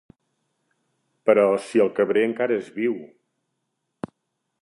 Però 1.29 1.43
si 1.65 1.83
el 1.85 1.91
Cabré 1.99 2.25
encara 2.29 2.59
és 2.63 2.73
viu! 2.79 2.95